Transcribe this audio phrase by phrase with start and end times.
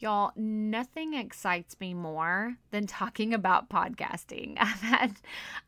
[0.00, 4.54] Y'all, nothing excites me more than talking about podcasting.
[4.60, 5.16] I've had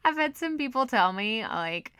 [0.05, 1.93] I've had some people tell me like,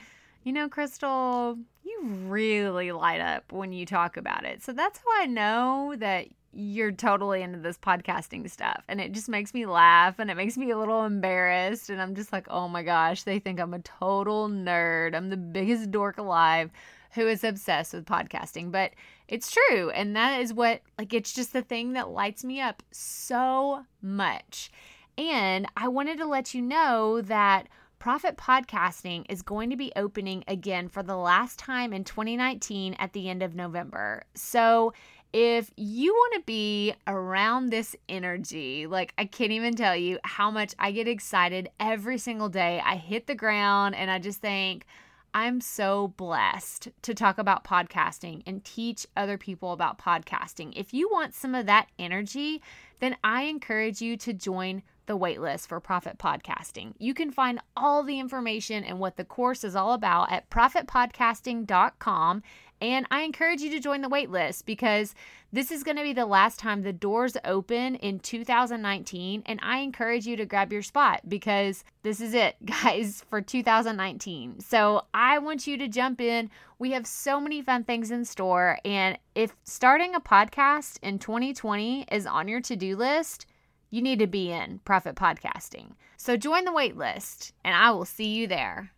[0.45, 4.63] you know, Crystal, you really light up when you talk about it.
[4.63, 8.85] So that's how I know that you're totally into this podcasting stuff.
[8.89, 11.91] And it just makes me laugh and it makes me a little embarrassed.
[11.91, 15.15] And I'm just like, oh my gosh, they think I'm a total nerd.
[15.17, 16.71] I'm the biggest dork alive
[17.13, 18.71] who is obsessed with podcasting.
[18.71, 18.93] But
[19.29, 19.91] it's true.
[19.91, 24.71] And that is what, like, it's just the thing that lights me up so much.
[25.19, 27.69] And I wanted to let you know that
[27.99, 33.13] Profit Podcasting is going to be opening again for the last time in 2019 at
[33.13, 34.23] the end of November.
[34.35, 34.95] So,
[35.33, 40.51] if you want to be around this energy, like I can't even tell you how
[40.51, 42.83] much I get excited every single day.
[42.85, 44.87] I hit the ground and I just think,
[45.33, 50.73] I'm so blessed to talk about podcasting and teach other people about podcasting.
[50.75, 52.61] If you want some of that energy,
[52.99, 56.95] then I encourage you to join the waitlist for Profit Podcasting.
[56.99, 62.43] You can find all the information and what the course is all about at profitpodcasting.com
[62.81, 65.15] and I encourage you to join the waitlist because
[65.53, 69.43] this is going to be the last time the doors open in 2019.
[69.47, 74.61] And I encourage you to grab your spot because this is it, guys, for 2019.
[74.61, 76.51] So I want you to jump in.
[76.79, 78.79] We have so many fun things in store.
[78.85, 83.47] And if starting a podcast in 2020 is on your to do list,
[83.91, 85.93] you need to be in Profit Podcasting.
[86.17, 88.93] So join the waitlist and I will see you there.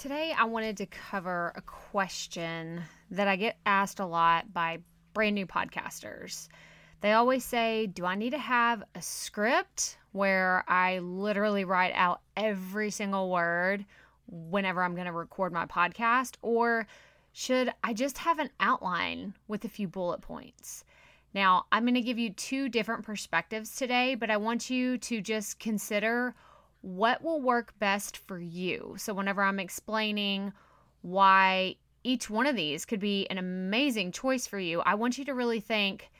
[0.00, 4.78] Today, I wanted to cover a question that I get asked a lot by
[5.12, 6.48] brand new podcasters.
[7.02, 12.22] They always say, Do I need to have a script where I literally write out
[12.34, 13.84] every single word
[14.26, 16.36] whenever I'm going to record my podcast?
[16.40, 16.86] Or
[17.32, 20.82] should I just have an outline with a few bullet points?
[21.34, 25.20] Now, I'm going to give you two different perspectives today, but I want you to
[25.20, 26.34] just consider
[26.82, 28.94] what will work best for you.
[28.98, 30.52] So, whenever I'm explaining
[31.02, 35.24] why each one of these could be an amazing choice for you, I want you
[35.26, 36.10] to really think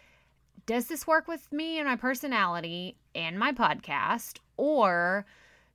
[0.67, 4.39] does this work with me and my personality and my podcast?
[4.57, 5.27] Or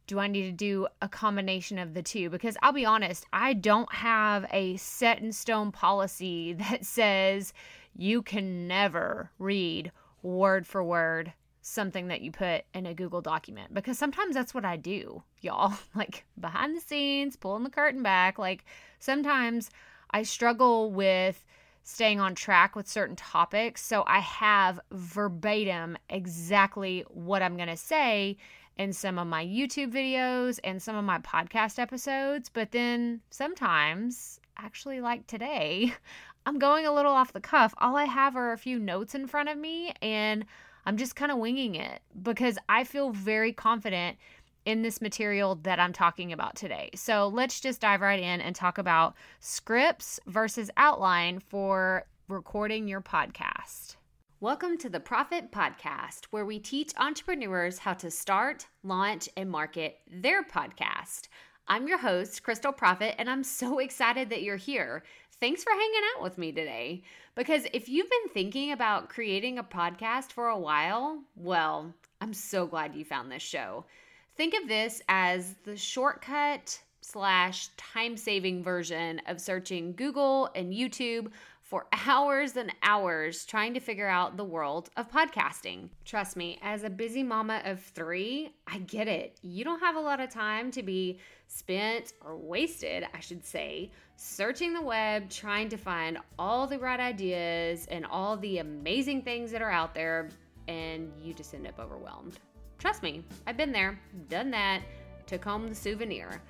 [0.07, 2.29] do I need to do a combination of the two?
[2.29, 7.53] Because I'll be honest, I don't have a set in stone policy that says
[7.95, 9.91] you can never read
[10.22, 11.34] word for word
[11.67, 15.73] something that you put in a Google document because sometimes that's what I do, y'all.
[15.95, 18.37] Like behind the scenes, pulling the curtain back.
[18.37, 18.65] Like
[18.99, 19.71] sometimes
[20.11, 21.43] I struggle with
[21.81, 23.83] staying on track with certain topics.
[23.83, 28.37] So I have verbatim exactly what I'm going to say
[28.77, 32.49] in some of my YouTube videos and some of my podcast episodes.
[32.49, 35.93] But then sometimes, actually, like today,
[36.45, 37.73] I'm going a little off the cuff.
[37.79, 40.45] All I have are a few notes in front of me and
[40.88, 44.18] I'm just kind of winging it because I feel very confident
[44.66, 46.91] in this material that I'm talking about today.
[46.94, 53.01] So let's just dive right in and talk about scripts versus outline for recording your
[53.01, 53.95] podcast.
[54.40, 59.97] Welcome to the Profit Podcast, where we teach entrepreneurs how to start, launch, and market
[60.07, 61.29] their podcast.
[61.68, 65.01] I'm your host, Crystal Profit, and I'm so excited that you're here.
[65.41, 67.03] Thanks for hanging out with me today.
[67.35, 72.66] Because if you've been thinking about creating a podcast for a while, well, I'm so
[72.66, 73.85] glad you found this show.
[74.38, 81.28] Think of this as the shortcut slash time saving version of searching Google and YouTube
[81.62, 85.90] for hours and hours trying to figure out the world of podcasting.
[86.06, 89.38] Trust me, as a busy mama of three, I get it.
[89.41, 93.91] You don't have a lot of time to be spent or wasted, I should say,
[94.15, 99.51] searching the web, trying to find all the right ideas and all the amazing things
[99.51, 100.29] that are out there,
[100.67, 102.39] and you just end up overwhelmed.
[102.77, 103.99] Trust me, I've been there,
[104.29, 104.81] done that,
[105.25, 106.41] took home the souvenir.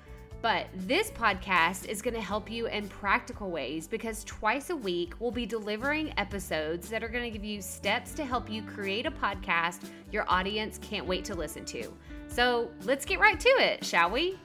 [0.42, 5.14] But this podcast is going to help you in practical ways because twice a week
[5.18, 9.06] we'll be delivering episodes that are going to give you steps to help you create
[9.06, 11.92] a podcast your audience can't wait to listen to.
[12.28, 14.38] So let's get right to it, shall we?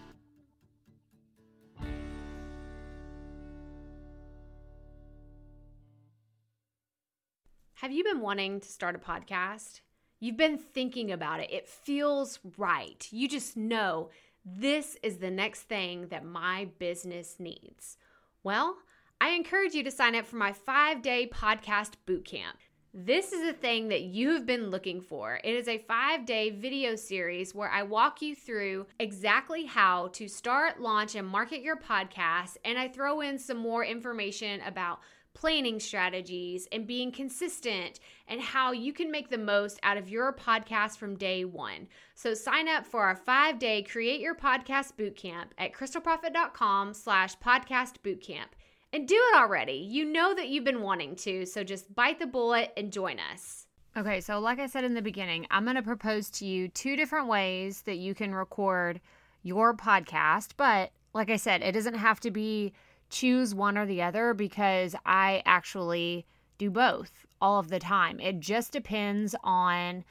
[7.82, 9.82] Have you been wanting to start a podcast?
[10.20, 11.52] You've been thinking about it.
[11.52, 13.08] It feels right.
[13.10, 14.12] You just know
[14.46, 17.98] this is the next thing that my business needs.
[18.44, 18.78] Well,
[19.20, 22.54] I encourage you to sign up for my five day podcast bootcamp.
[22.94, 25.40] This is a thing that you have been looking for.
[25.44, 30.28] It is a five day video series where I walk you through exactly how to
[30.28, 32.58] start, launch, and market your podcast.
[32.64, 35.00] And I throw in some more information about
[35.34, 40.34] planning strategies, and being consistent, and how you can make the most out of your
[40.34, 41.88] podcast from day one.
[42.16, 48.50] So sign up for our five-day Create Your Podcast Bootcamp at crystalprofit.com slash podcast bootcamp.
[48.94, 49.88] And do it already.
[49.90, 53.68] You know that you've been wanting to, so just bite the bullet and join us.
[53.96, 56.96] Okay, so like I said in the beginning, I'm going to propose to you two
[56.96, 59.02] different ways that you can record
[59.44, 60.52] your podcast.
[60.56, 62.74] But like I said, it doesn't have to be
[63.12, 66.26] choose one or the other because I actually
[66.58, 68.20] do both all of the time.
[68.20, 70.04] It just depends on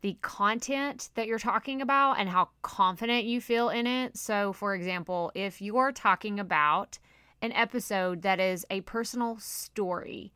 [0.00, 4.16] the content that you're talking about and how confident you feel in it.
[4.16, 6.98] So, for example, if you're talking about
[7.42, 10.32] an episode that is a personal story,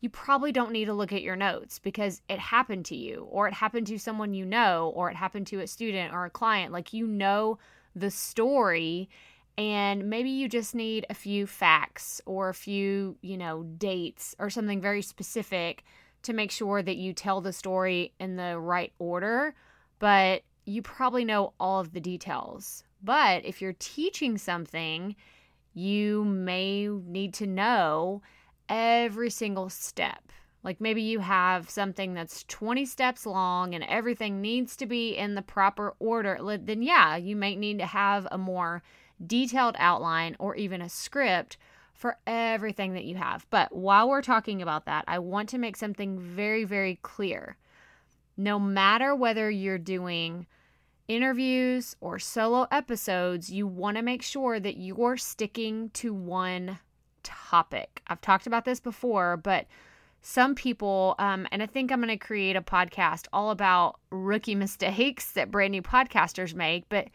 [0.00, 3.48] you probably don't need to look at your notes because it happened to you, or
[3.48, 6.72] it happened to someone you know, or it happened to a student or a client.
[6.72, 7.58] Like you know
[7.96, 9.08] the story,
[9.56, 14.50] and maybe you just need a few facts or a few, you know, dates or
[14.50, 15.84] something very specific
[16.22, 19.54] to make sure that you tell the story in the right order.
[19.98, 22.82] But you probably know all of the details.
[23.02, 25.14] But if you're teaching something,
[25.74, 28.22] you may need to know
[28.68, 30.32] every single step.
[30.62, 35.34] Like maybe you have something that's 20 steps long and everything needs to be in
[35.34, 38.82] the proper order, then yeah, you might need to have a more
[39.26, 41.56] detailed outline or even a script
[41.92, 43.46] for everything that you have.
[43.50, 47.56] But while we're talking about that, I want to make something very, very clear.
[48.36, 50.46] No matter whether you're doing
[51.06, 56.78] interviews or solo episodes, you want to make sure that you're sticking to one
[57.22, 58.02] topic.
[58.06, 59.66] I've talked about this before, but
[60.22, 64.54] some people, um, and I think I'm going to create a podcast all about rookie
[64.54, 66.88] mistakes that brand new podcasters make.
[66.88, 67.08] But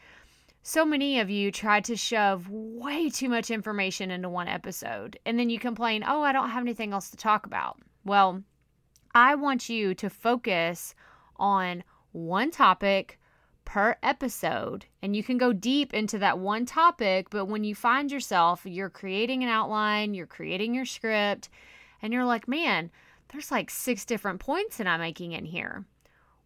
[0.61, 5.39] so many of you try to shove way too much information into one episode, and
[5.39, 7.79] then you complain, oh, I don't have anything else to talk about.
[8.05, 8.43] Well,
[9.15, 10.93] I want you to focus
[11.37, 13.19] on one topic
[13.69, 14.85] per episode.
[15.03, 18.89] And you can go deep into that one topic, but when you find yourself, you're
[18.89, 21.49] creating an outline, you're creating your script,
[22.01, 22.89] and you're like, man,
[23.27, 25.85] there's like six different points that I'm making in here.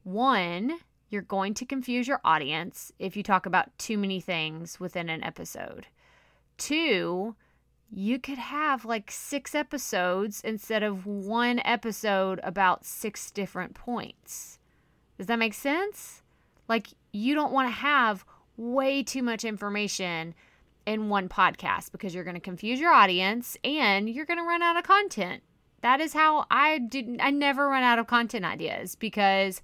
[0.04, 0.80] One,
[1.14, 5.24] you're going to confuse your audience if you talk about too many things within an
[5.24, 5.86] episode.
[6.58, 7.36] Two,
[7.92, 14.58] you could have like six episodes instead of one episode about six different points.
[15.18, 16.24] Does that make sense?
[16.68, 18.26] Like, you don't want to have
[18.58, 20.34] way too much information
[20.86, 24.62] in one podcast because you're going to confuse your audience and you're going to run
[24.62, 25.44] out of content.
[25.82, 29.62] That is how I did I never run out of content ideas because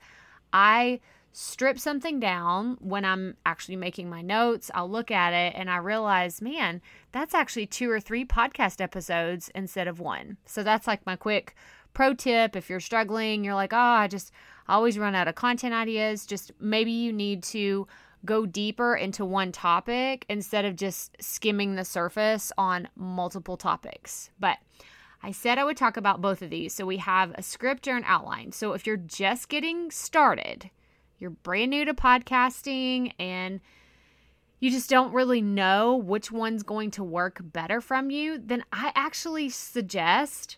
[0.52, 1.00] I
[1.32, 4.72] strip something down when I'm actually making my notes.
[4.74, 6.82] I'll look at it and I realize, man,
[7.12, 10.38] that's actually two or three podcast episodes instead of one.
[10.46, 11.56] So that's like my quick
[11.94, 14.32] pro tip if you're struggling, you're like, "Oh, I just
[14.68, 16.26] always run out of content ideas.
[16.26, 17.88] Just maybe you need to
[18.26, 24.30] go deeper into one topic instead of just skimming the surface on multiple topics.
[24.40, 24.58] But
[25.24, 26.74] I said I would talk about both of these.
[26.74, 28.52] So we have a script or an outline.
[28.52, 30.70] So if you're just getting started,
[31.20, 33.60] you're brand new to podcasting and
[34.60, 38.92] you just don't really know which one's going to work better from you, then I
[38.96, 40.58] actually suggest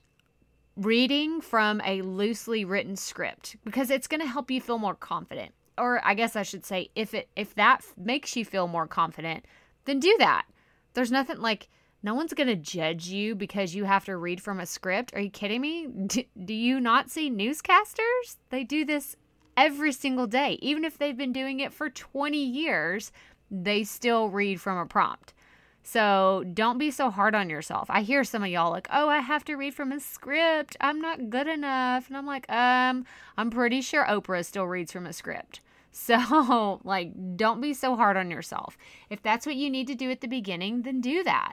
[0.75, 5.54] reading from a loosely written script because it's going to help you feel more confident.
[5.78, 9.45] Or I guess I should say if it if that makes you feel more confident,
[9.85, 10.45] then do that.
[10.94, 11.69] There's nothing like
[12.04, 15.14] no one's going to judge you because you have to read from a script.
[15.14, 15.88] Are you kidding me?
[16.07, 18.38] Do, do you not see newscasters?
[18.50, 19.16] They do this
[19.56, 20.58] every single day.
[20.62, 23.12] Even if they've been doing it for 20 years,
[23.50, 25.34] they still read from a prompt.
[25.84, 27.90] So don't be so hard on yourself.
[27.90, 30.78] I hear some of y'all like, oh, I have to read from a script.
[30.80, 32.08] I'm not good enough.
[32.08, 33.06] And I'm like, um,
[33.38, 35.62] I'm pretty sure Oprah still reads from a script.
[35.94, 38.78] So, like, don't be so hard on yourself.
[39.10, 41.52] If that's what you need to do at the beginning, then do that.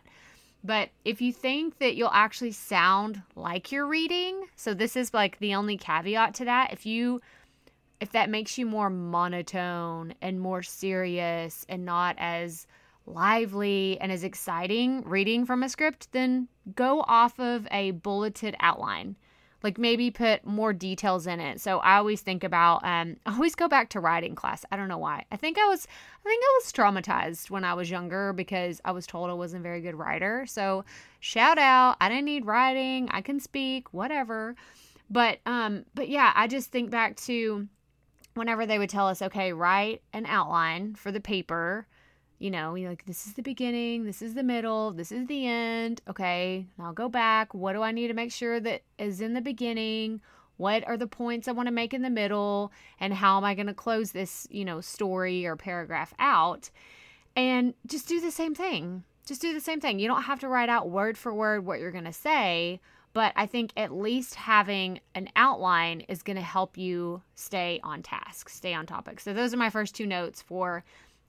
[0.62, 5.40] But if you think that you'll actually sound like you're reading, so this is like
[5.40, 6.72] the only caveat to that.
[6.72, 7.20] If you
[8.00, 12.66] if that makes you more monotone and more serious and not as
[13.06, 19.16] lively and as exciting reading from a script, then go off of a bulleted outline.
[19.60, 21.60] Like maybe put more details in it.
[21.60, 24.64] So I always think about um I always go back to writing class.
[24.70, 25.24] I don't know why.
[25.32, 25.88] I think I was
[26.24, 29.62] I think I was traumatized when I was younger because I was told I wasn't
[29.62, 30.46] a very good writer.
[30.46, 30.84] So
[31.18, 33.08] shout out, I didn't need writing.
[33.10, 34.54] I can speak, whatever.
[35.10, 37.66] But um but yeah, I just think back to
[38.38, 41.86] whenever they would tell us, okay, write an outline for the paper
[42.38, 45.46] you know, you're like, this is the beginning, this is the middle, this is the
[45.46, 46.00] end.
[46.08, 47.52] Okay, I'll go back.
[47.52, 50.20] What do I need to make sure that is in the beginning?
[50.56, 52.72] What are the points I want to make in the middle?
[53.00, 56.70] And how am I going to close this, you know, story or paragraph out?
[57.34, 59.04] And just do the same thing.
[59.26, 59.98] Just do the same thing.
[59.98, 62.80] You don't have to write out word for word what you're going to say,
[63.12, 68.02] but I think at least having an outline is going to help you stay on
[68.02, 69.20] task, stay on topic.
[69.20, 70.84] So, those are my first two notes for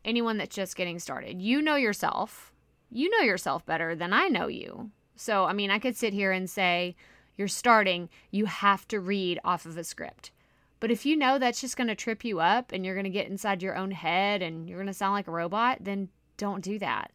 [0.06, 1.42] anyone that's just getting started.
[1.42, 2.52] You know yourself.
[2.92, 4.92] You know yourself better than I know you.
[5.16, 6.96] So, I mean, I could sit here and say,
[7.38, 10.32] you're starting, you have to read off of a script.
[10.80, 13.10] But if you know that's just going to trip you up and you're going to
[13.10, 16.64] get inside your own head and you're going to sound like a robot, then don't
[16.64, 17.12] do that.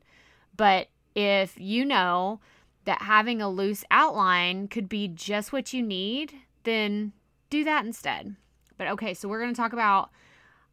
[0.56, 2.40] But if you know
[2.84, 7.12] that having a loose outline could be just what you need, then
[7.50, 8.36] do that instead.
[8.76, 10.10] But okay, so we're going to talk about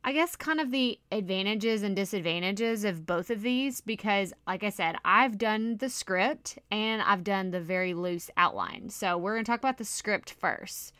[0.03, 4.71] I guess kind of the advantages and disadvantages of both of these because, like I
[4.71, 8.89] said, I've done the script and I've done the very loose outline.
[8.89, 10.93] So, we're going to talk about the script first.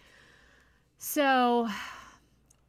[1.00, 1.68] So,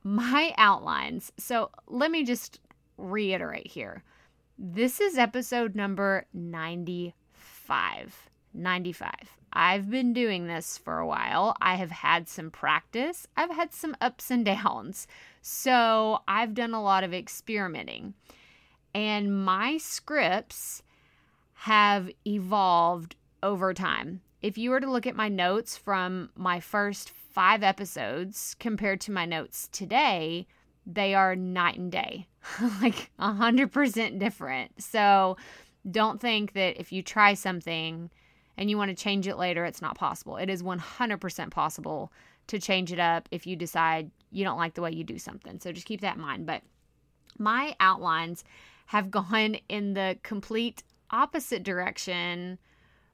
[0.02, 1.32] my outlines.
[1.37, 2.61] So, let me just
[2.96, 4.02] reiterate here.
[4.58, 8.30] This is episode number 95.
[8.54, 9.12] 95.
[9.52, 11.56] I've been doing this for a while.
[11.61, 13.26] I have had some practice.
[13.37, 15.06] I've had some ups and downs.
[15.42, 18.14] So I've done a lot of experimenting.
[18.94, 20.82] And my scripts
[21.54, 24.21] have evolved over time.
[24.40, 29.12] If you were to look at my notes from my first five episodes compared to
[29.12, 30.47] my notes today,
[30.85, 32.26] they are night and day,
[32.80, 34.82] like 100% different.
[34.82, 35.37] So
[35.88, 38.11] don't think that if you try something,
[38.56, 40.37] and you want to change it later, it's not possible.
[40.37, 42.12] It is 100% possible
[42.49, 45.59] to change it up if you decide you don't like the way you do something.
[45.61, 46.47] So just keep that in mind.
[46.47, 46.62] But
[47.38, 48.44] my outlines
[48.87, 52.59] have gone in the complete opposite direction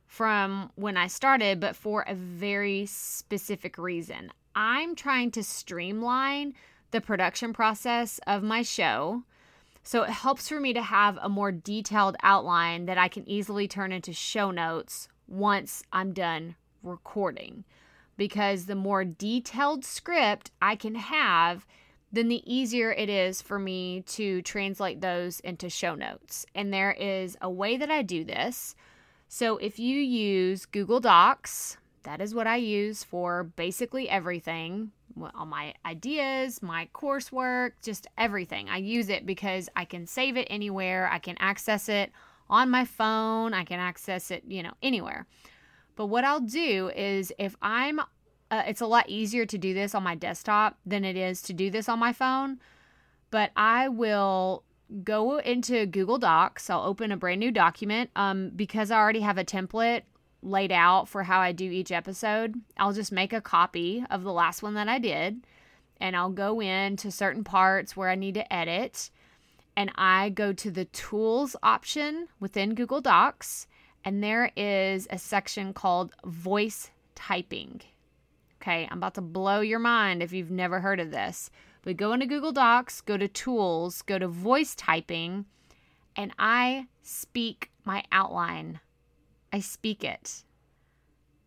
[0.06, 4.32] from when I started, but for a very specific reason.
[4.54, 6.54] I'm trying to streamline
[6.90, 9.22] the production process of my show.
[9.82, 13.68] So it helps for me to have a more detailed outline that I can easily
[13.68, 17.64] turn into show notes once I'm done recording.
[18.16, 21.66] Because the more detailed script I can have,
[22.10, 26.44] then the easier it is for me to translate those into show notes.
[26.54, 28.74] And there is a way that I do this.
[29.28, 34.92] So if you use Google Docs, that is what I use for basically everything
[35.34, 38.68] all my ideas, my coursework, just everything.
[38.68, 42.12] I use it because I can save it anywhere, I can access it
[42.50, 43.54] on my phone.
[43.54, 45.26] I can access it, you know, anywhere.
[45.96, 49.94] But what I'll do is if I'm, uh, it's a lot easier to do this
[49.94, 52.58] on my desktop than it is to do this on my phone.
[53.30, 54.64] But I will
[55.02, 56.70] go into Google Docs.
[56.70, 58.10] I'll open a brand new document.
[58.16, 60.02] Um, because I already have a template
[60.42, 64.32] laid out for how I do each episode, I'll just make a copy of the
[64.32, 65.46] last one that I did.
[66.00, 69.10] And I'll go into certain parts where I need to edit
[69.78, 73.68] and I go to the tools option within Google Docs,
[74.04, 77.82] and there is a section called voice typing.
[78.60, 81.48] Okay, I'm about to blow your mind if you've never heard of this.
[81.82, 85.46] But go into Google Docs, go to tools, go to voice typing,
[86.16, 88.80] and I speak my outline.
[89.52, 90.42] I speak it.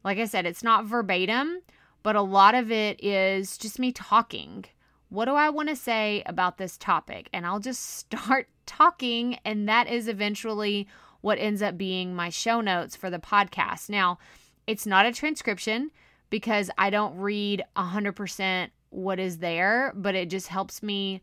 [0.06, 1.64] Like I said, it's not verbatim,
[2.02, 4.68] but a lot of it is just me talking
[5.12, 7.28] what do I want to say about this topic?
[7.34, 10.88] And I'll just start talking, and that is eventually
[11.20, 13.90] what ends up being my show notes for the podcast.
[13.90, 14.18] Now,
[14.66, 15.92] it's not a transcription
[16.30, 21.22] because I don't read 100% what is there, but it just helps me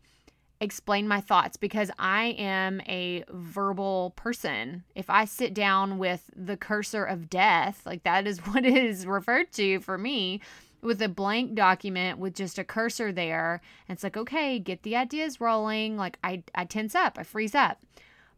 [0.61, 4.83] explain my thoughts because I am a verbal person.
[4.93, 9.51] If I sit down with the cursor of death, like that is what is referred
[9.53, 10.41] to for me,
[10.81, 13.61] with a blank document with just a cursor there.
[13.87, 15.97] And it's like, okay, get the ideas rolling.
[15.97, 17.81] Like I, I tense up, I freeze up.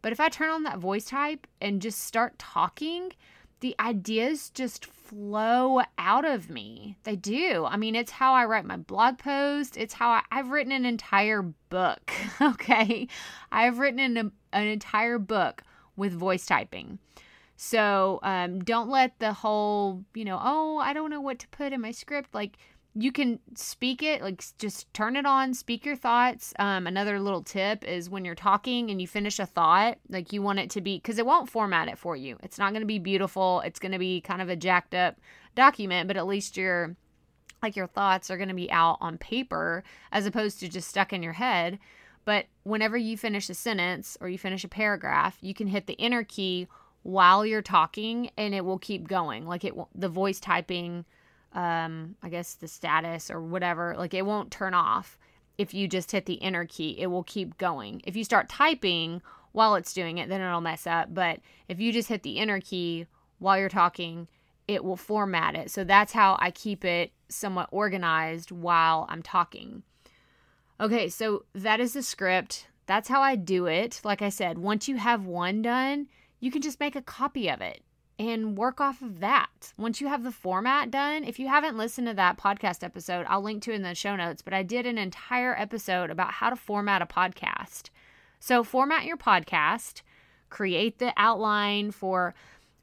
[0.02, 3.12] But if I turn on that voice type and just start talking,
[3.60, 6.98] the ideas just flow out of me.
[7.04, 7.66] They do.
[7.66, 9.78] I mean, it's how I write my blog post.
[9.78, 12.12] It's how I, have written an entire book.
[12.42, 13.08] Okay.
[13.52, 15.62] I've written an, an entire book
[15.96, 16.98] with voice typing.
[17.64, 21.74] So um, don't let the whole, you know, oh, I don't know what to put
[21.74, 22.34] in my script.
[22.34, 22.58] Like
[22.96, 26.56] you can speak it, like just turn it on, speak your thoughts.
[26.58, 30.42] Um, another little tip is when you're talking and you finish a thought, like you
[30.42, 32.36] want it to be, because it won't format it for you.
[32.42, 33.62] It's not going to be beautiful.
[33.64, 35.20] It's going to be kind of a jacked up
[35.54, 36.96] document, but at least your
[37.62, 41.14] like your thoughts are going to be out on paper as opposed to just stuck
[41.14, 41.78] in your head
[42.26, 46.00] But whenever you finish a sentence or you finish a paragraph, you can hit the
[46.00, 46.68] enter key
[47.04, 49.48] while you're talking and it will keep going.
[49.48, 51.06] Like it the voice typing
[51.54, 55.18] um I guess the status or whatever, like it won't turn off
[55.58, 56.96] if you just hit the enter key.
[57.00, 58.02] It will keep going.
[58.06, 61.92] If you start typing while it's doing it, then it'll mess up, but if you
[61.92, 63.06] just hit the enter key
[63.40, 64.28] while you're talking,
[64.68, 65.70] it will format it.
[65.70, 69.84] So that's how I keep it somewhat organized while I'm talking.
[70.80, 72.68] Okay, so that is the script.
[72.86, 74.02] That's how I do it.
[74.04, 76.08] Like I said, once you have one done,
[76.42, 77.84] you can just make a copy of it
[78.20, 79.74] and work off of that.
[79.78, 83.42] Once you have the format done, if you haven't listened to that podcast episode, I'll
[83.42, 86.56] link to in the show notes, but I did an entire episode about how to
[86.56, 87.90] format a podcast.
[88.40, 90.02] So, format your podcast,
[90.50, 92.34] create the outline for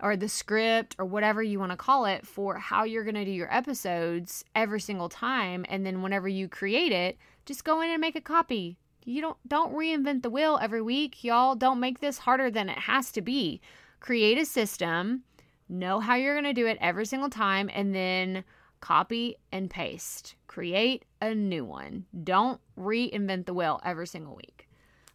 [0.01, 3.25] or the script or whatever you want to call it for how you're going to
[3.25, 7.91] do your episodes every single time and then whenever you create it just go in
[7.91, 12.01] and make a copy you don't don't reinvent the wheel every week y'all don't make
[12.01, 13.61] this harder than it has to be
[14.01, 15.23] create a system
[15.69, 18.45] know how you're going to do it every single time and then
[18.81, 24.69] copy and paste create a new one don't reinvent the wheel every single week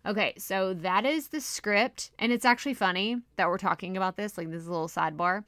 [0.05, 2.11] Okay, so that is the script.
[2.19, 5.45] And it's actually funny that we're talking about this, like this is a little sidebar,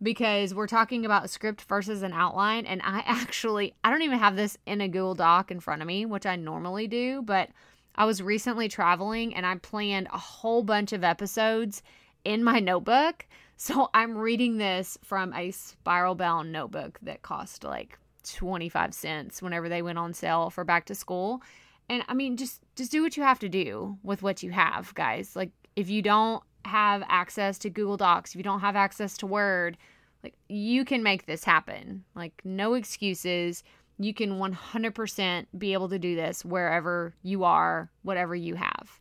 [0.00, 2.66] because we're talking about script versus an outline.
[2.66, 5.88] And I actually, I don't even have this in a Google Doc in front of
[5.88, 7.50] me, which I normally do, but
[7.96, 11.82] I was recently traveling and I planned a whole bunch of episodes
[12.24, 13.26] in my notebook.
[13.58, 19.70] So I'm reading this from a spiral bound notebook that cost like 25 cents whenever
[19.70, 21.40] they went on sale for back to school.
[21.88, 24.94] And i mean just just do what you have to do with what you have
[24.94, 25.34] guys.
[25.34, 29.26] Like if you don't have access to google docs if you don't have access to
[29.26, 29.78] word
[30.22, 32.04] like you can make this happen.
[32.14, 33.64] Like no excuses
[33.98, 39.00] you can 100% be able to do this wherever you are whatever you have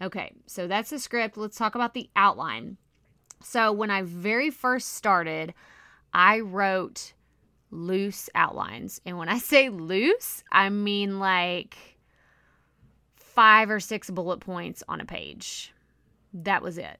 [0.00, 2.76] okay so that's the script let's talk about the outline
[3.42, 5.54] so when i very first started
[6.12, 7.12] i wrote
[7.70, 11.76] loose outlines and when i say loose i mean like
[13.32, 15.72] five or six bullet points on a page.
[16.34, 16.98] That was it.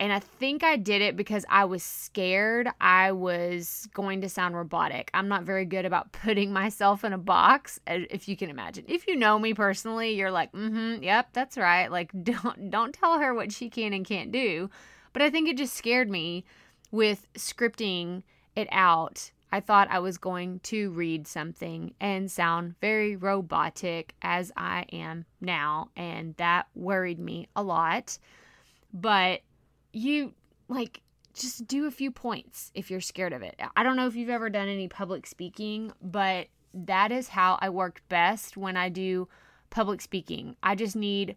[0.00, 4.56] And I think I did it because I was scared I was going to sound
[4.56, 5.10] robotic.
[5.14, 8.84] I'm not very good about putting myself in a box, if you can imagine.
[8.88, 13.18] If you know me personally, you're like, "Mm-hmm, yep, that's right." Like don't don't tell
[13.18, 14.70] her what she can and can't do.
[15.12, 16.44] But I think it just scared me
[16.90, 18.22] with scripting
[18.56, 24.50] it out I thought I was going to read something and sound very robotic as
[24.56, 28.18] I am now, and that worried me a lot.
[28.92, 29.42] But
[29.94, 30.34] you
[30.68, 31.00] like
[31.34, 33.58] just do a few points if you're scared of it.
[33.76, 37.70] I don't know if you've ever done any public speaking, but that is how I
[37.70, 39.28] work best when I do
[39.70, 40.56] public speaking.
[40.62, 41.36] I just need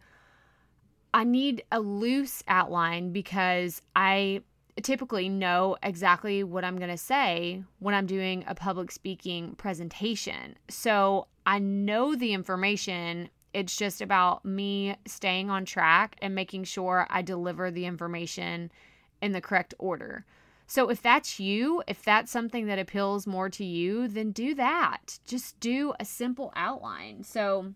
[1.13, 4.41] I need a loose outline because I
[4.83, 10.57] typically know exactly what I'm going to say when I'm doing a public speaking presentation.
[10.69, 13.29] So I know the information.
[13.57, 18.71] It's just about me staying on track and making sure I deliver the information
[19.19, 20.25] in the correct order.
[20.67, 25.17] So if that's you, if that's something that appeals more to you, then do that.
[25.25, 27.23] Just do a simple outline.
[27.23, 27.73] So,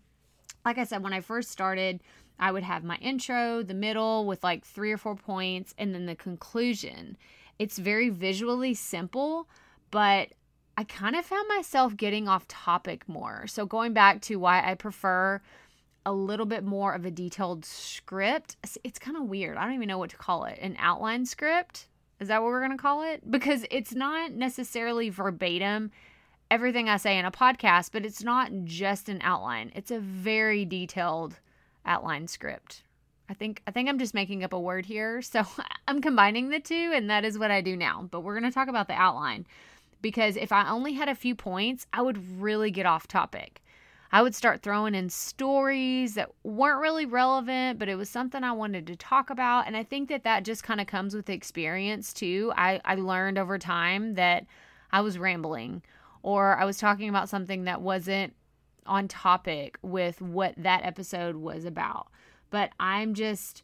[0.64, 1.98] like I said, when I first started,
[2.38, 6.06] I would have my intro, the middle with like three or four points, and then
[6.06, 7.16] the conclusion.
[7.58, 9.48] It's very visually simple,
[9.90, 10.28] but
[10.76, 13.48] I kind of found myself getting off topic more.
[13.48, 15.42] So, going back to why I prefer
[16.04, 19.56] a little bit more of a detailed script, it's kind of weird.
[19.56, 20.58] I don't even know what to call it.
[20.60, 21.86] An outline script?
[22.20, 23.28] Is that what we're going to call it?
[23.30, 25.90] Because it's not necessarily verbatim
[26.52, 30.64] everything I say in a podcast, but it's not just an outline, it's a very
[30.64, 31.40] detailed
[31.86, 32.82] outline script.
[33.28, 35.22] I think I think I'm just making up a word here.
[35.32, 35.44] So
[35.88, 38.06] I'm combining the two and that is what I do now.
[38.10, 39.46] But we're going to talk about the outline
[40.02, 43.62] because if I only had a few points, I would really get off topic.
[44.14, 48.52] I would start throwing in stories that weren't really relevant, but it was something I
[48.52, 49.66] wanted to talk about.
[49.66, 52.52] And I think that that just kind of comes with experience too.
[52.54, 54.44] I, I learned over time that
[54.90, 55.82] I was rambling
[56.22, 58.34] or I was talking about something that wasn't
[58.84, 62.08] on topic with what that episode was about.
[62.50, 63.62] But I'm just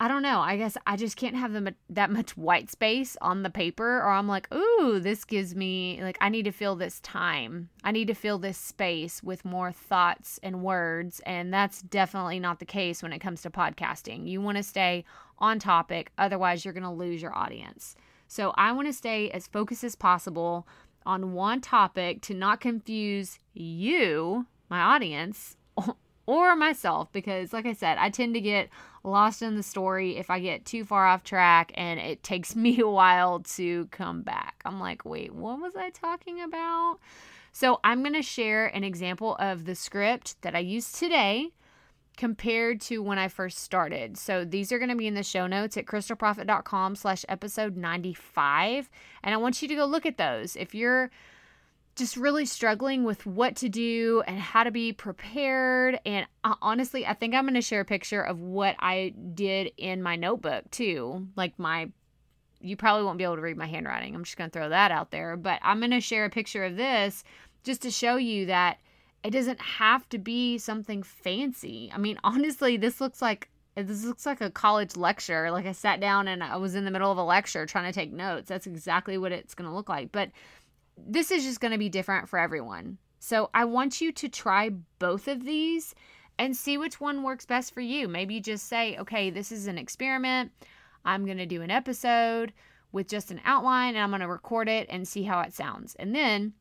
[0.00, 0.40] I don't know.
[0.40, 4.08] I guess I just can't have them that much white space on the paper or
[4.08, 7.70] I'm like, "Ooh, this gives me like I need to fill this time.
[7.84, 12.58] I need to fill this space with more thoughts and words." And that's definitely not
[12.58, 14.28] the case when it comes to podcasting.
[14.28, 15.04] You want to stay
[15.38, 17.94] on topic, otherwise you're going to lose your audience.
[18.26, 20.66] So, I want to stay as focused as possible
[21.06, 25.56] on one topic to not confuse you, my audience,
[26.26, 28.68] or myself because, like I said, I tend to get
[29.04, 32.80] lost in the story if I get too far off track and it takes me
[32.80, 34.62] a while to come back.
[34.64, 36.98] I'm like, wait, what was I talking about?
[37.52, 41.52] So, I'm going to share an example of the script that I used today
[42.16, 44.16] compared to when I first started.
[44.16, 48.88] So these are going to be in the show notes at crystalprofit.com slash episode 95.
[49.22, 50.56] And I want you to go look at those.
[50.56, 51.10] If you're
[51.96, 55.98] just really struggling with what to do and how to be prepared.
[56.04, 59.72] And uh, honestly, I think I'm going to share a picture of what I did
[59.76, 61.28] in my notebook too.
[61.36, 61.90] Like my,
[62.60, 64.14] you probably won't be able to read my handwriting.
[64.14, 65.36] I'm just going to throw that out there.
[65.36, 67.22] But I'm going to share a picture of this
[67.62, 68.78] just to show you that
[69.22, 71.90] it doesn't have to be something fancy.
[71.94, 75.50] I mean, honestly, this looks like this looks like a college lecture.
[75.50, 77.92] Like I sat down and I was in the middle of a lecture trying to
[77.92, 78.48] take notes.
[78.48, 80.12] That's exactly what it's going to look like.
[80.12, 80.30] But
[80.96, 82.98] this is just going to be different for everyone.
[83.18, 85.94] So I want you to try both of these
[86.38, 88.08] and see which one works best for you.
[88.08, 90.52] Maybe just say, okay, this is an experiment.
[91.04, 92.52] I'm going to do an episode
[92.92, 95.94] with just an outline and I'm going to record it and see how it sounds.
[95.96, 96.52] And then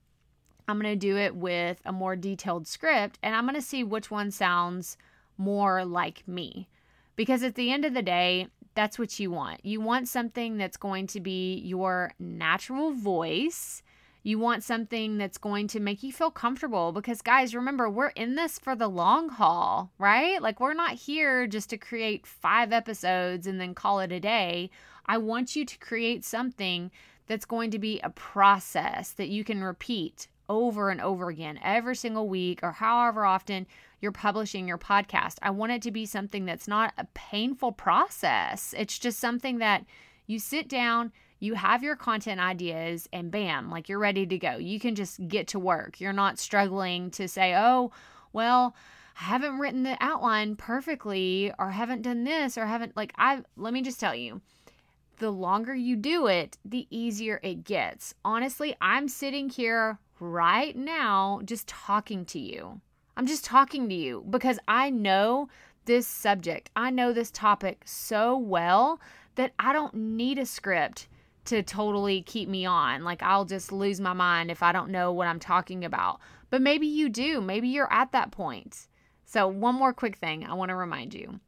[0.68, 3.84] I'm going to do it with a more detailed script and I'm going to see
[3.84, 4.98] which one sounds
[5.38, 6.68] more like me.
[7.16, 9.64] Because at the end of the day, that's what you want.
[9.66, 13.84] You want something that's going to be your natural voice.
[14.26, 18.36] You want something that's going to make you feel comfortable because, guys, remember, we're in
[18.36, 20.42] this for the long haul, right?
[20.42, 24.70] Like, we're not here just to create five episodes and then call it a day.
[25.06, 26.90] I want you to create something
[27.28, 31.96] that's going to be a process that you can repeat over and over again every
[31.96, 33.66] single week or however often
[34.02, 35.36] you're publishing your podcast.
[35.42, 38.74] I want it to be something that's not a painful process.
[38.78, 39.86] It's just something that
[40.28, 41.12] you sit down,
[41.44, 44.56] you have your content ideas, and bam, like you're ready to go.
[44.56, 46.00] You can just get to work.
[46.00, 47.92] You're not struggling to say, oh,
[48.32, 48.76] well,
[49.20, 53.74] I haven't written the outline perfectly or haven't done this or haven't, like, I, let
[53.74, 54.42] me just tell you
[55.18, 58.16] the longer you do it, the easier it gets.
[58.24, 62.80] Honestly, I'm sitting here right now just talking to you.
[63.18, 65.50] I'm just talking to you because I know
[65.86, 66.70] this subject.
[66.76, 69.02] I know this topic so well
[69.36, 71.08] that I don't need a script
[71.46, 73.04] to totally keep me on.
[73.04, 76.20] Like, I'll just lose my mind if I don't know what I'm talking about.
[76.50, 77.42] But maybe you do.
[77.42, 78.88] Maybe you're at that point.
[79.26, 81.40] So, one more quick thing I want to remind you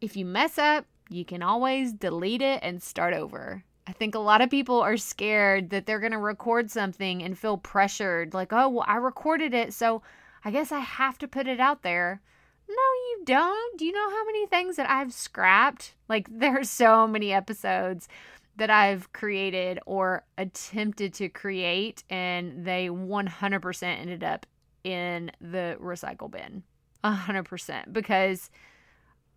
[0.00, 3.64] if you mess up, you can always delete it and start over.
[3.86, 7.38] I think a lot of people are scared that they're going to record something and
[7.38, 10.02] feel pressured, like, oh, well, I recorded it, so
[10.44, 12.22] I guess I have to put it out there.
[12.68, 13.78] No, you don't.
[13.78, 15.94] Do you know how many things that I've scrapped?
[16.08, 18.08] Like, there's so many episodes
[18.56, 24.46] that I've created or attempted to create, and they 100% ended up
[24.84, 26.62] in the recycle bin.
[27.04, 28.50] 100% because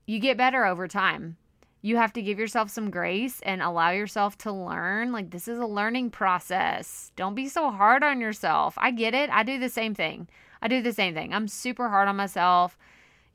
[0.06, 1.38] you get better over time
[1.82, 5.12] you have to give yourself some grace and allow yourself to learn.
[5.12, 7.12] Like, this is a learning process.
[7.16, 8.74] Don't be so hard on yourself.
[8.78, 9.30] I get it.
[9.30, 10.28] I do the same thing.
[10.62, 11.34] I do the same thing.
[11.34, 12.78] I'm super hard on myself,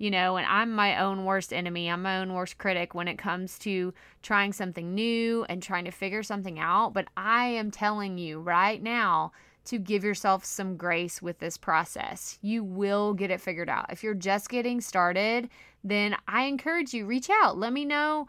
[0.02, 1.88] you know, and I'm my own worst enemy.
[1.88, 5.92] I'm my own worst critic when it comes to trying something new and trying to
[5.92, 6.92] figure something out.
[6.92, 9.30] But I am telling you right now
[9.66, 12.36] to give yourself some grace with this process.
[12.42, 13.92] You will get it figured out.
[13.92, 15.48] If you're just getting started,
[15.84, 17.56] then I encourage you reach out.
[17.56, 18.26] Let me know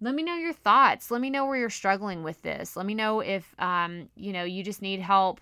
[0.00, 1.10] let me know your thoughts.
[1.10, 2.76] Let me know where you're struggling with this.
[2.76, 5.40] Let me know if um, you know, you just need help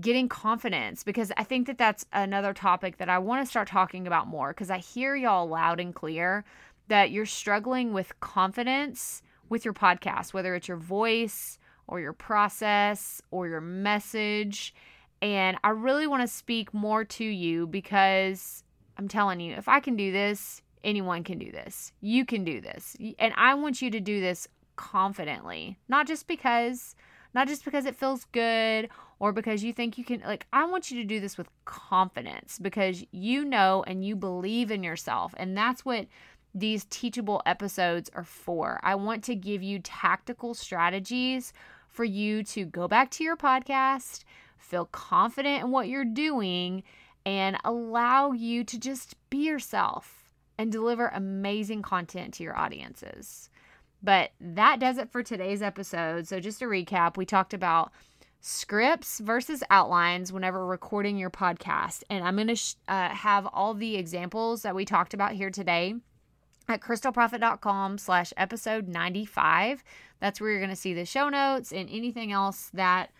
[0.00, 4.06] getting confidence because I think that that's another topic that I want to start talking
[4.06, 6.44] about more because I hear y'all loud and clear
[6.88, 13.22] that you're struggling with confidence with your podcast, whether it's your voice or your process
[13.30, 14.74] or your message.
[15.22, 18.64] And I really want to speak more to you because
[18.98, 21.92] I'm telling you, if I can do this, anyone can do this.
[22.00, 22.96] You can do this.
[23.18, 26.94] And I want you to do this confidently, not just because
[27.34, 30.90] not just because it feels good or because you think you can like I want
[30.90, 35.56] you to do this with confidence because you know and you believe in yourself and
[35.56, 36.06] that's what
[36.54, 38.78] these teachable episodes are for.
[38.82, 41.52] I want to give you tactical strategies
[41.88, 44.24] for you to go back to your podcast,
[44.56, 46.84] feel confident in what you're doing
[47.26, 53.50] and allow you to just be yourself and deliver amazing content to your audiences.
[54.04, 56.28] But that does it for today's episode.
[56.28, 57.90] So, just to recap, we talked about
[58.40, 62.02] scripts versus outlines whenever recording your podcast.
[62.10, 65.48] And I'm going to sh- uh, have all the examples that we talked about here
[65.48, 65.94] today
[66.68, 69.82] at crystalprofit.com slash episode 95.
[70.20, 73.10] That's where you're going to see the show notes and anything else that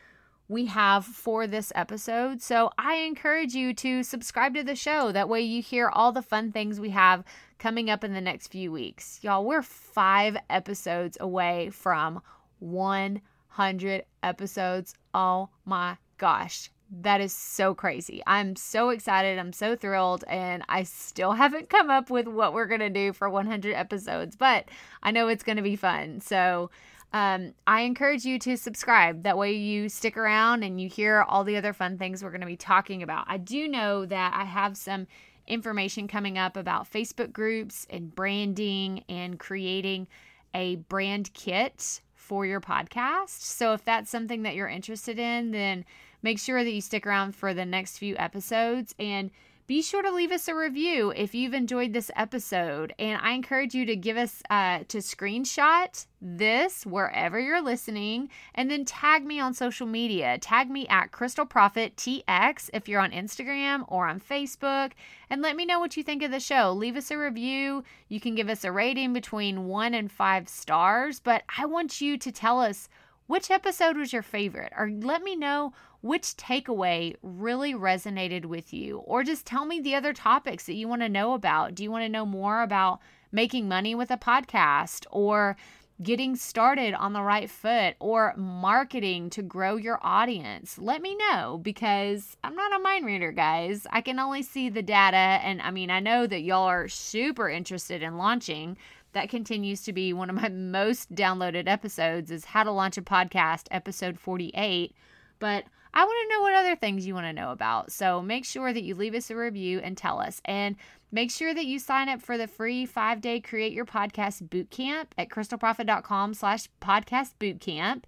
[0.49, 2.42] we have for this episode.
[2.42, 5.11] So I encourage you to subscribe to the show.
[5.11, 7.25] That way you hear all the fun things we have
[7.58, 9.18] coming up in the next few weeks.
[9.22, 12.20] Y'all, we're five episodes away from
[12.60, 14.94] 100 episodes.
[15.12, 16.70] Oh my gosh.
[17.00, 18.22] That is so crazy.
[18.26, 19.38] I'm so excited.
[19.38, 20.24] I'm so thrilled.
[20.28, 24.36] And I still haven't come up with what we're going to do for 100 episodes,
[24.36, 24.68] but
[25.02, 26.20] I know it's going to be fun.
[26.20, 26.70] So,
[27.14, 29.22] um, I encourage you to subscribe.
[29.22, 32.40] That way, you stick around and you hear all the other fun things we're going
[32.40, 33.26] to be talking about.
[33.28, 35.06] I do know that I have some
[35.46, 40.07] information coming up about Facebook groups and branding and creating
[40.54, 43.40] a brand kit for your podcast.
[43.40, 45.85] So, if that's something that you're interested in, then
[46.22, 49.30] make sure that you stick around for the next few episodes and
[49.66, 52.94] be sure to leave us a review if you've enjoyed this episode.
[52.98, 58.70] And I encourage you to give us, uh, to screenshot this wherever you're listening and
[58.70, 60.37] then tag me on social media.
[60.38, 64.92] Tag me at Crystal Profit TX if you're on Instagram or on Facebook
[65.31, 66.72] and let me know what you think of the show.
[66.72, 67.85] Leave us a review.
[68.09, 72.18] You can give us a rating between one and five stars, but I want you
[72.18, 72.88] to tell us
[73.26, 78.98] which episode was your favorite or let me know which takeaway really resonated with you?
[78.98, 81.74] Or just tell me the other topics that you want to know about.
[81.74, 83.00] Do you want to know more about
[83.32, 85.56] making money with a podcast or
[86.02, 90.76] getting started on the right foot or marketing to grow your audience?
[90.76, 93.87] Let me know because I'm not a mind reader, guys.
[93.90, 95.16] I can only see the data.
[95.16, 98.76] And I mean, I know that y'all are super interested in launching
[99.14, 103.03] that continues to be one of my most downloaded episodes is how to launch a
[103.03, 104.94] podcast episode 48
[105.38, 105.64] but
[105.96, 107.92] I want to know what other things you want to know about.
[107.92, 110.40] So make sure that you leave us a review and tell us.
[110.44, 110.74] And
[111.12, 115.07] make sure that you sign up for the free five day create your podcast bootcamp
[115.16, 118.03] at crystalprofit.com slash podcast bootcamp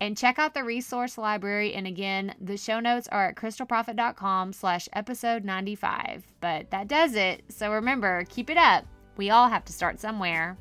[0.00, 1.74] and check out the resource library.
[1.74, 6.24] And again, the show notes are at crystalprofit.com slash episode 95.
[6.40, 7.42] But that does it.
[7.48, 8.84] So remember, keep it up.
[9.16, 10.56] We all have to start somewhere.